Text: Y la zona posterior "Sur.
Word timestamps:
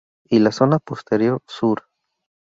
Y 0.27 0.39
la 0.39 0.51
zona 0.51 0.79
posterior 0.79 1.43
"Sur. 1.47 1.83